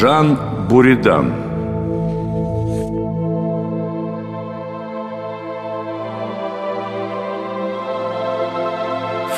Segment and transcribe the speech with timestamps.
[0.00, 0.38] Жан
[0.68, 1.32] Буридан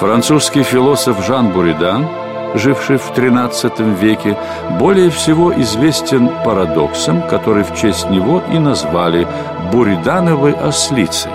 [0.01, 2.09] Французский философ Жан Буридан,
[2.57, 4.37] живший в XIII веке,
[4.81, 9.29] более всего известен парадоксом, который в честь него и назвали
[9.71, 11.31] Буридановой ослицей.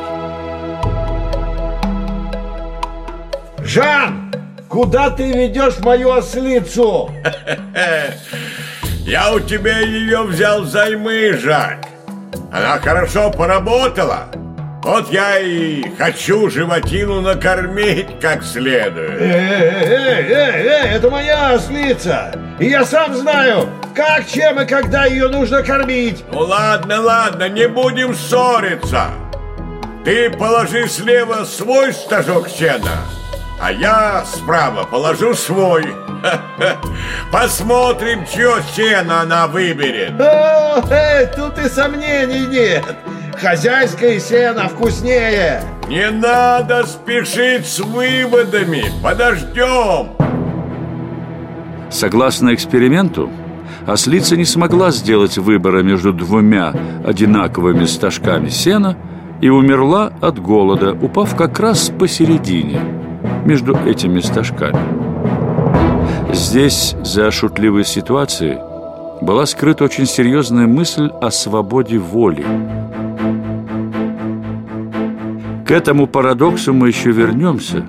[3.63, 4.33] Жан,
[4.67, 7.09] куда ты ведешь мою ослицу?
[9.05, 11.87] Я у тебя ее взял взаймы, Жак.
[12.53, 14.29] Она хорошо поработала.
[14.81, 19.21] Вот я и хочу животину накормить как следует.
[19.21, 22.33] Эй, эй, эй, эй, это моя ослица.
[22.59, 26.23] И я сам знаю, как, чем и когда ее нужно кормить.
[26.31, 29.07] Ну ладно, ладно, не будем ссориться.
[30.05, 32.99] Ты положи слева свой стажок сена,
[33.61, 35.85] а я справа положу свой.
[37.31, 40.19] Посмотрим, чье сено она выберет.
[40.19, 42.83] О, эй, тут и сомнений нет.
[43.39, 45.61] Хозяйское сено вкуснее.
[45.87, 48.85] Не надо спешить с выводами.
[49.03, 50.11] Подождем.
[51.89, 53.29] Согласно эксперименту,
[53.85, 56.73] ослица не смогла сделать выбора между двумя
[57.05, 58.97] одинаковыми стажками сена
[59.41, 62.79] и умерла от голода, упав как раз посередине
[63.45, 65.02] между этими стажками.
[66.33, 68.57] Здесь, за шутливой ситуацией,
[69.21, 72.43] была скрыта очень серьезная мысль о свободе воли.
[75.63, 77.85] К этому парадоксу мы еще вернемся,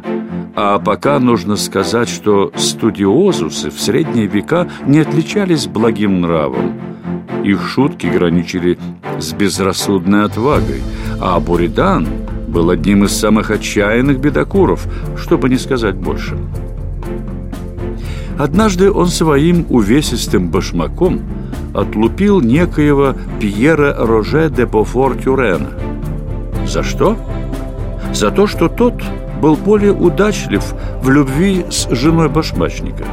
[0.54, 6.78] а пока нужно сказать, что студиозусы в средние века не отличались благим нравом.
[7.44, 8.78] Их шутки граничили
[9.18, 10.82] с безрассудной отвагой,
[11.18, 12.06] а Буридан
[12.48, 16.36] был одним из самых отчаянных бедокуров, чтобы не сказать больше.
[18.38, 21.20] Однажды он своим увесистым башмаком
[21.72, 25.70] отлупил некоего Пьера Роже де Бофор-Тюрена.
[26.66, 27.16] За что?
[28.12, 28.94] За то, что тот
[29.40, 30.62] был более удачлив
[31.02, 33.04] в любви с женой башмачника.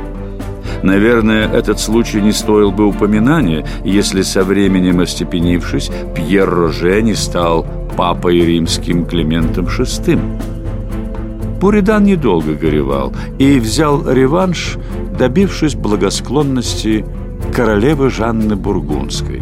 [0.83, 7.65] Наверное, этот случай не стоил бы упоминания, если со временем остепенившись, Пьер Роже не стал
[7.95, 10.19] папой римским Климентом VI.
[11.59, 14.77] Буридан недолго горевал и взял реванш,
[15.21, 17.05] добившись благосклонности
[17.53, 19.39] королевы Жанны Бургундской,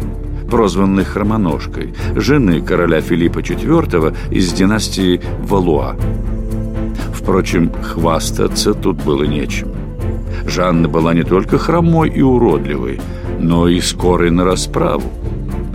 [0.50, 5.96] прозванной Хромоножкой, жены короля Филиппа IV из династии Валуа.
[7.14, 9.68] Впрочем, хвастаться тут было нечем.
[10.46, 13.00] Жанна была не только хромой и уродливой,
[13.38, 15.10] но и скорой на расправу.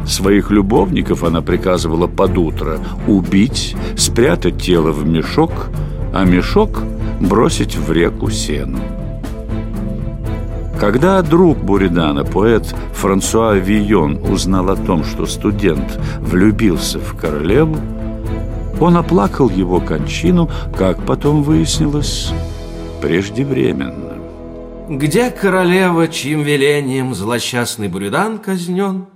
[0.06, 2.78] Своих любовников она приказывала под утро
[3.08, 5.70] убить, спрятать тело в мешок,
[6.14, 6.84] а мешок
[7.20, 9.05] бросить в реку Сену.
[10.86, 17.78] Когда друг Буридана, поэт Франсуа Вийон, узнал о том, что студент влюбился в королеву,
[18.80, 20.48] он оплакал его кончину,
[20.78, 22.32] как потом выяснилось,
[23.02, 24.20] преждевременно.
[24.88, 29.08] Где королева, чьим велением злосчастный Буридан казнен,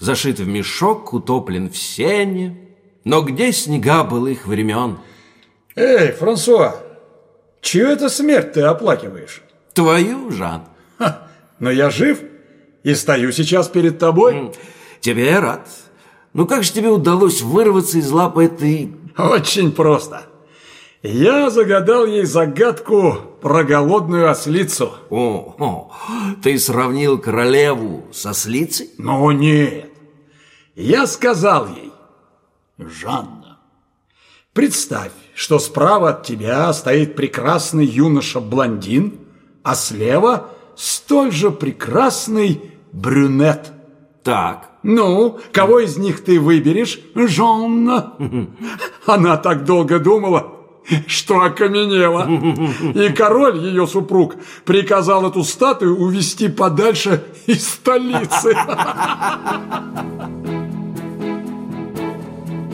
[0.00, 2.58] Зашит в мешок, утоплен в сене,
[3.04, 4.98] Но где снега былых времен?
[5.76, 6.74] Эй, Франсуа,
[7.60, 9.40] чью это смерть ты оплакиваешь?
[9.72, 10.62] Твою, Жан.
[11.58, 12.20] Но я жив
[12.82, 14.52] и стою сейчас перед тобой.
[15.00, 15.68] Тебе я рад.
[16.32, 18.94] Ну как же тебе удалось вырваться из лапы этой...
[19.16, 20.22] Очень просто.
[21.02, 24.92] Я загадал ей загадку про голодную ослицу.
[25.10, 25.92] О, о,
[26.42, 28.90] ты сравнил королеву со ослицей?
[28.98, 29.90] Но нет.
[30.76, 31.92] Я сказал ей,
[32.78, 33.58] Жанна,
[34.52, 39.18] представь, что справа от тебя стоит прекрасный юноша-блондин,
[39.62, 43.72] а слева столь же прекрасный брюнет.
[44.22, 44.70] Так.
[44.82, 48.14] Ну, кого из них ты выберешь, Жанна?
[49.06, 50.52] Она так долго думала,
[51.06, 52.28] что окаменела.
[52.94, 58.56] И король, ее супруг, приказал эту статую увести подальше из столицы.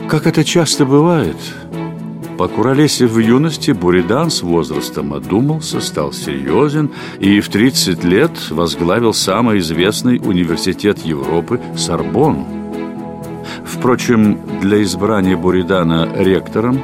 [0.09, 1.37] Как это часто бывает,
[2.39, 6.89] покуролесив в юности, Буридан с возрастом одумался, стал серьезен
[7.19, 12.45] и в 30 лет возглавил самый известный университет Европы– Сорбон.
[13.65, 16.79] Впрочем, для избрания Буридана ректором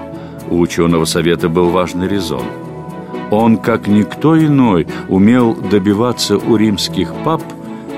[0.49, 2.43] у ученого совета был важный резон.
[3.31, 7.41] Он, как никто иной, умел добиваться у римских пап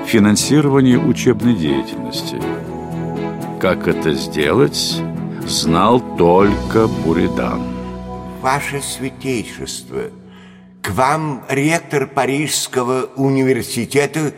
[0.06, 2.40] финансирования учебной деятельности.
[3.60, 5.02] Как это сделать–
[5.48, 7.62] знал только Буридан.
[8.42, 10.04] Ваше святейшество,
[10.82, 14.34] к вам ректор Парижского университета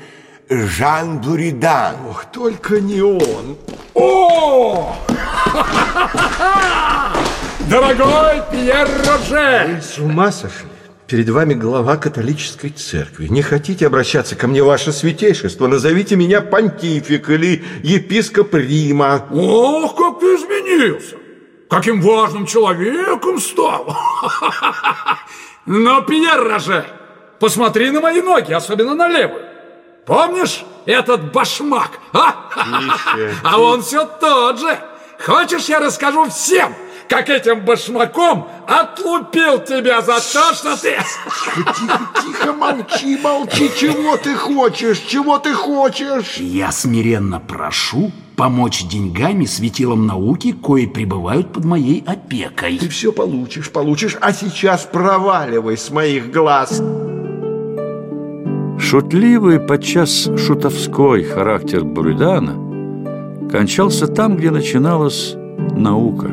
[0.49, 1.95] Жан Буридан.
[2.09, 3.57] Ох, только не он.
[3.93, 4.95] О!
[7.69, 9.81] Дорогой Пьер Роже!
[9.81, 10.69] С ума сошли?
[11.09, 13.27] Перед вами глава католической церкви.
[13.29, 15.65] Не хотите обращаться ко мне, ваше святейшество?
[15.65, 19.25] Назовите меня понтифик или епископ Рима.
[19.31, 20.58] Ох, как ты изменился!
[21.69, 23.95] Каким важным человеком стал!
[25.65, 26.85] Но, Пьер Роже,
[27.39, 29.43] посмотри на мои ноги, особенно на левую.
[30.05, 31.99] Помнишь этот башмак?
[32.13, 32.49] А,
[33.43, 34.79] а он все тот же.
[35.23, 36.73] Хочешь, я расскажу всем,
[37.07, 40.97] как этим башмаком отлупил тебя за то, что ты...
[41.77, 43.69] Тихо, тихо, молчи, молчи.
[43.77, 44.99] Чего ты хочешь?
[44.99, 46.37] Чего ты хочешь?
[46.37, 52.77] Я смиренно прошу помочь деньгами светилам науки, кои пребывают под моей опекой.
[52.77, 54.15] Ты все получишь, получишь.
[54.21, 56.81] А сейчас проваливай с моих глаз.
[58.79, 65.35] Шутливый, подчас шутовской характер Буридана кончался там, где начиналась
[65.75, 66.31] наука.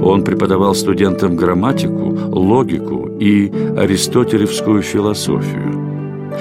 [0.00, 5.81] Он преподавал студентам грамматику, логику и аристотелевскую философию.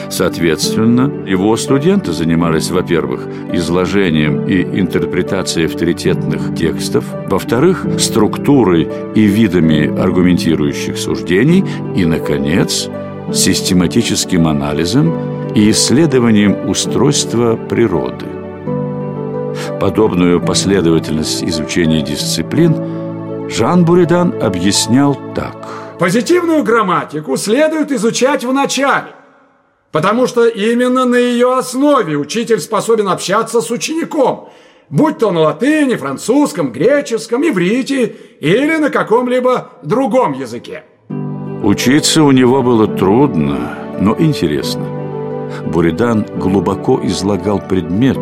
[0.10, 10.98] Соответственно, его студенты занимались, во-первых, изложением и интерпретацией авторитетных текстов, во-вторых, структурой и видами аргументирующих
[10.98, 11.64] суждений
[11.96, 12.90] и, наконец,
[13.34, 15.14] систематическим анализом
[15.56, 18.26] и исследованием устройства природы.
[19.80, 25.68] Подобную последовательность изучения дисциплин Жан Буридан объяснял так.
[26.00, 29.14] Позитивную грамматику следует изучать в начале,
[29.92, 34.50] потому что именно на ее основе учитель способен общаться с учеником,
[34.90, 40.84] будь то на латыни, французском, греческом, иврите или на каком-либо другом языке.
[41.64, 44.86] Учиться у него было трудно, но интересно.
[45.66, 48.18] Буридан глубоко излагал предмет,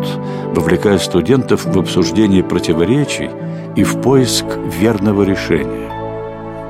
[0.53, 3.29] вовлекая студентов в обсуждение противоречий
[3.75, 4.45] и в поиск
[4.79, 5.98] верного решения.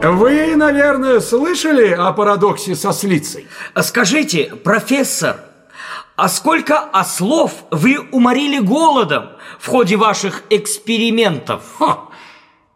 [0.02, 3.48] Вы, наверное, слышали о парадоксе со слицей?
[3.82, 5.42] Скажите, профессор,
[6.16, 11.64] а сколько ослов вы уморили голодом в ходе ваших экспериментов?
[11.78, 12.06] Ха!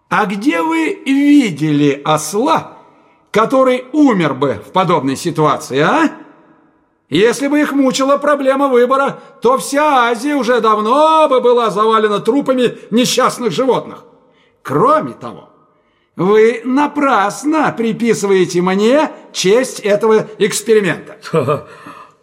[0.10, 2.74] А где вы видели осла,
[3.32, 6.12] который умер бы в подобной ситуации, а?
[7.10, 12.78] Если бы их мучила проблема выбора, то вся Азия уже давно бы была завалена трупами
[12.92, 14.04] несчастных животных.
[14.62, 15.53] Кроме того,
[16.16, 21.18] вы напрасно приписываете мне честь этого эксперимента.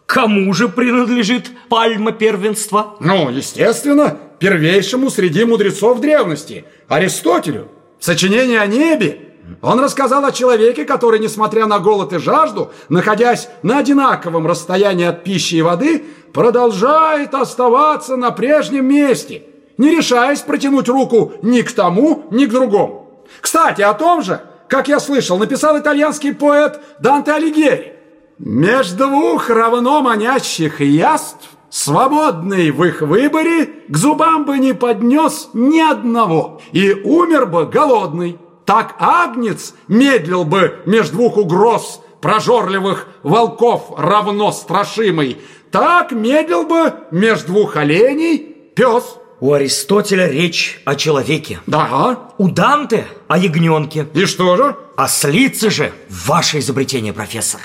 [0.07, 2.97] Кому же принадлежит пальма первенства?
[3.01, 7.69] Ну, естественно, первейшему среди мудрецов древности, Аристотелю.
[8.01, 9.31] Сочинение о небе
[9.63, 15.25] он рассказал о человеке, который, несмотря на голод и жажду, находясь на одинаковом расстоянии от
[15.25, 19.43] пищи и воды, продолжает оставаться на прежнем месте,
[19.77, 23.00] не решаясь протянуть руку ни к тому, ни к другому.
[23.41, 27.97] Кстати, о том же, как я слышал, написал итальянский поэт Данте Алигьери.
[28.39, 35.81] Между двух равно манящих яств, свободный в их выборе, к зубам бы не поднес ни
[35.81, 38.39] одного, и умер бы голодный.
[38.65, 45.41] Так Агнец медлил бы между двух угроз прожорливых волков равно страшимый,
[45.71, 48.39] так медлил бы между двух оленей
[48.75, 49.17] пес.
[49.41, 51.61] У Аристотеля речь о человеке.
[51.67, 52.19] Да.
[52.37, 54.07] У Данте о ягненке.
[54.13, 54.77] И что же?
[54.97, 57.61] Ослицы же ваше изобретение, профессор.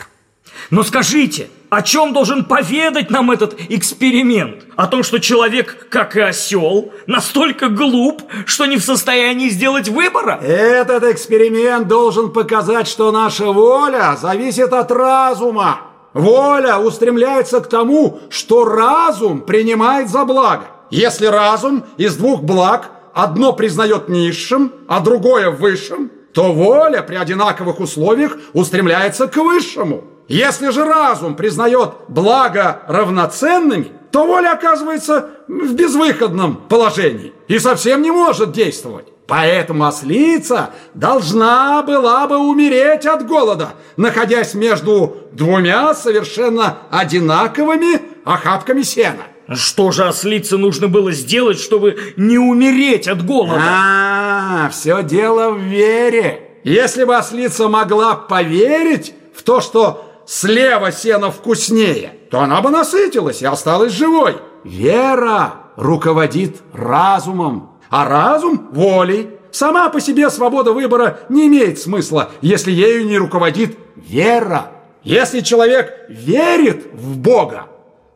[0.70, 4.64] Но скажите, о чем должен поведать нам этот эксперимент?
[4.78, 10.40] О том, что человек, как и осел, настолько глуп, что не в состоянии сделать выбора?
[10.42, 15.82] Этот эксперимент должен показать, что наша воля зависит от разума.
[16.14, 20.68] Воля устремляется к тому, что разум принимает за благо.
[20.90, 27.80] Если разум из двух благ одно признает низшим, а другое высшим, то воля при одинаковых
[27.80, 30.04] условиях устремляется к высшему.
[30.28, 38.12] Если же разум признает благо равноценными, то воля оказывается в безвыходном положении и совсем не
[38.12, 39.08] может действовать.
[39.28, 49.24] Поэтому ослица должна была бы умереть от голода, находясь между двумя совершенно одинаковыми охапками сена.
[49.54, 53.62] Что же ослице нужно было сделать, чтобы не умереть от голода?
[53.62, 56.60] А, все дело в вере.
[56.64, 63.44] Если бы ослица могла поверить в то, что слева сено вкуснее, то она бы насытилась
[63.44, 64.38] и осталась живой.
[64.64, 69.30] Вера руководит разумом, а разум– волей.
[69.52, 74.72] Сама по себе свобода выбора не имеет смысла, если ею не руководит вера.
[75.04, 77.68] Если человек верит в Бога,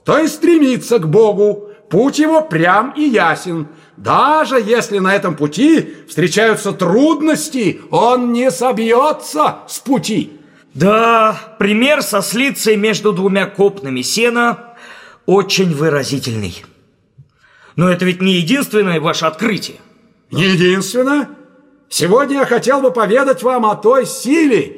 [0.10, 1.70] то и стремится к Богу.
[1.88, 3.68] Путь его прям и ясен.
[3.96, 10.32] Даже если на этом пути встречаются трудности, он не собьется с пути.
[10.74, 14.74] Да, пример со слицей между двумя копнами сена
[15.28, 16.66] очень выразительный.
[17.76, 19.78] Но это ведь не единственное ваше открытие.
[20.32, 21.30] Не единственное.
[21.88, 24.76] Сегодня я хотел бы поведать вам о той силе,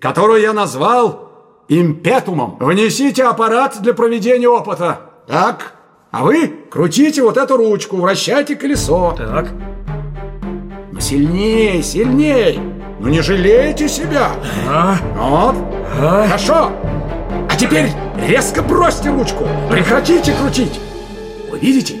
[0.00, 1.29] которую я назвал
[1.70, 2.56] импетумом.
[2.58, 5.00] Внесите аппарат для проведения опыта.
[5.26, 5.74] Так,
[6.10, 9.14] а вы крутите вот эту ручку, вращайте колесо.
[9.16, 9.46] Так.
[10.92, 12.60] Ну, сильнее, сильнее.
[12.98, 14.32] Ну, не жалейте себя.
[14.68, 14.96] А?
[15.16, 15.56] Вот.
[15.96, 16.72] Хорошо.
[17.48, 17.90] А теперь
[18.26, 19.46] резко бросьте ручку.
[19.70, 20.80] Прекратите крутить.
[21.50, 21.94] Вы видите?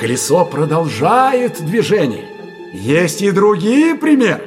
[0.00, 2.24] Колесо продолжает движение.
[2.72, 4.45] Есть и другие примеры.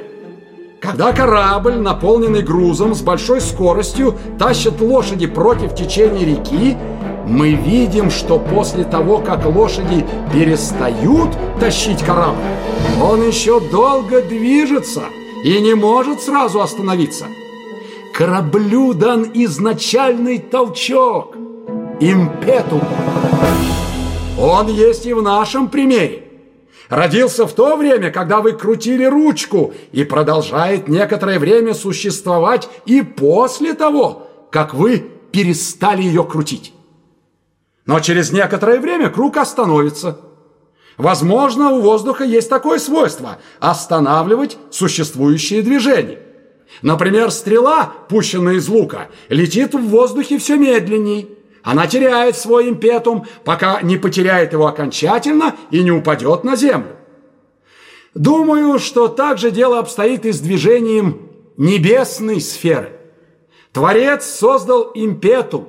[0.80, 6.74] Когда корабль, наполненный грузом с большой скоростью, тащит лошади против течения реки,
[7.26, 12.38] мы видим, что после того, как лошади перестают тащить корабль,
[13.02, 15.02] он еще долго движется
[15.44, 17.26] и не может сразу остановиться.
[18.14, 21.36] Кораблю дан изначальный толчок,
[22.00, 22.80] импетум.
[24.38, 26.29] Он есть и в нашем примере.
[26.90, 33.74] Родился в то время, когда вы крутили ручку, и продолжает некоторое время существовать и после
[33.74, 34.98] того, как вы
[35.30, 36.74] перестали ее крутить.
[37.86, 40.20] Но через некоторое время круг остановится.
[40.96, 46.18] Возможно, у воздуха есть такое свойство– останавливать существующие движения.
[46.82, 51.38] Например, стрела, пущенная из лука, летит в воздухе все медленней.
[51.62, 56.96] Она теряет свой импетум, пока не потеряет его окончательно и не упадет на землю.
[58.14, 62.92] Думаю, что так же дело обстоит и с движением небесной сферы.
[63.72, 65.68] Творец создал импетум,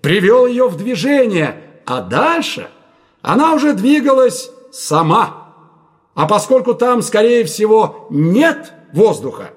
[0.00, 2.68] привел ее в движение, а дальше
[3.20, 5.54] она уже двигалась сама.
[6.14, 9.50] А поскольку там, скорее всего, нет воздуха,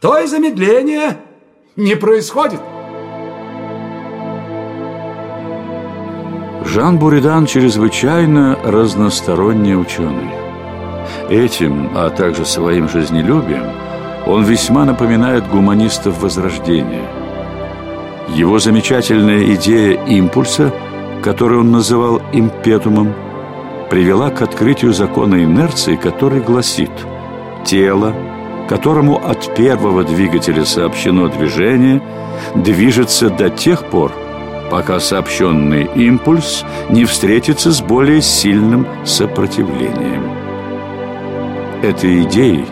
[0.00, 1.18] то и замедление
[1.76, 2.60] не происходит.
[6.72, 10.30] Жан Буридан чрезвычайно разносторонний ученый.
[11.28, 13.64] Этим, а также своим жизнелюбием,
[14.24, 17.10] он весьма напоминает гуманистов Возрождения.
[18.28, 20.72] Его замечательная идея импульса,
[21.24, 23.14] которую он называл импетумом,
[23.90, 26.92] привела к открытию закона инерции, который гласит
[27.64, 28.14] «тело,
[28.68, 32.00] которому от первого двигателя сообщено движение,
[32.54, 34.12] движется до тех пор,
[34.70, 40.30] пока сообщенный импульс не встретится с более сильным сопротивлением.
[41.82, 42.66] Этой идеей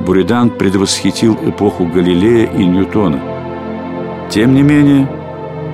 [0.00, 3.20] Буридан предвосхитил эпоху Галилея и Ньютона.
[4.30, 5.08] Тем не менее,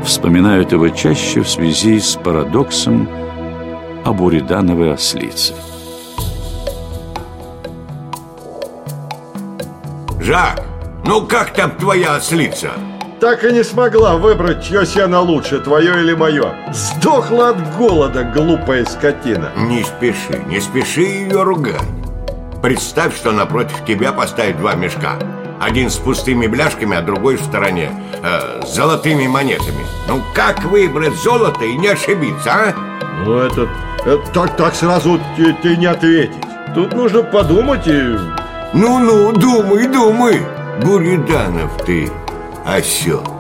[0.05, 3.09] вспоминают его чаще в связи с парадоксом
[4.05, 5.55] о буридановой ослице.
[10.21, 10.65] Жак,
[11.05, 12.71] ну как там твоя ослица?
[13.23, 16.57] Так и не смогла выбрать, чье сено лучше, твое или мое.
[16.73, 19.53] Сдохла от голода, глупая скотина.
[19.55, 21.81] Не спеши, не спеши ее ругать.
[22.61, 25.21] Представь, что напротив тебя поставят два мешка.
[25.61, 27.93] Один с пустыми бляшками, а другой в стороне
[28.25, 29.87] э, с золотыми монетами.
[30.09, 32.75] Ну как выбрать золото и не ошибиться, а?
[33.25, 33.69] Ну, это,
[34.05, 36.35] это так, так сразу ты, ты не ответить.
[36.75, 38.19] Тут нужно подумать и...
[38.73, 40.43] Ну-ну, думай, думай.
[40.83, 42.11] Буриданов ты
[42.65, 43.32] осел.